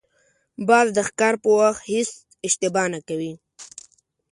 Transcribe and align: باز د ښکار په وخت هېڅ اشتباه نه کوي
باز 0.67 0.87
د 0.97 0.99
ښکار 1.07 1.33
په 1.43 1.49
وخت 1.59 1.81
هېڅ 1.93 2.09
اشتباه 2.47 2.87
نه 2.93 2.99
کوي 3.07 3.33